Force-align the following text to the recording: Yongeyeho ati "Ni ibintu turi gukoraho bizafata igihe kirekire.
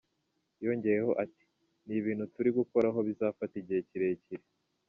Yongeyeho 0.65 1.11
ati 1.23 1.43
"Ni 1.85 1.93
ibintu 1.99 2.23
turi 2.33 2.49
gukoraho 2.59 2.99
bizafata 3.07 3.53
igihe 3.61 3.81
kirekire. 3.89 4.43